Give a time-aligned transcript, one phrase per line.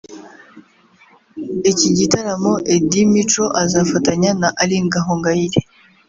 [1.71, 5.59] Icyi gitaramo Eddie Mico azafatanya na Aline Gahongayire